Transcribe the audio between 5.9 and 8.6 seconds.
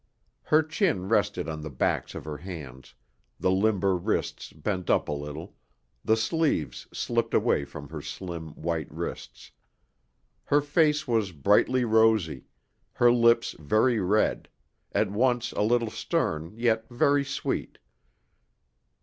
the sleeves slipped away from her slim,